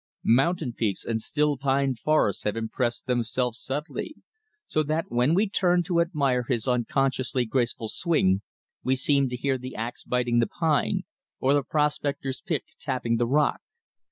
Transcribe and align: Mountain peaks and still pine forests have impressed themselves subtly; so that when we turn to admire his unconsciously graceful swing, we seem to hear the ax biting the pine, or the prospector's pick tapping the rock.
Mountain 0.25 0.73
peaks 0.73 1.05
and 1.05 1.21
still 1.21 1.57
pine 1.59 1.93
forests 1.93 2.41
have 2.41 2.55
impressed 2.55 3.05
themselves 3.05 3.61
subtly; 3.61 4.15
so 4.65 4.81
that 4.81 5.05
when 5.11 5.35
we 5.35 5.47
turn 5.47 5.83
to 5.83 6.01
admire 6.01 6.41
his 6.41 6.67
unconsciously 6.67 7.45
graceful 7.45 7.87
swing, 7.87 8.41
we 8.83 8.95
seem 8.95 9.29
to 9.29 9.35
hear 9.35 9.59
the 9.59 9.75
ax 9.75 10.03
biting 10.03 10.39
the 10.39 10.47
pine, 10.47 11.03
or 11.39 11.53
the 11.53 11.61
prospector's 11.61 12.41
pick 12.41 12.63
tapping 12.79 13.17
the 13.17 13.27
rock. 13.27 13.61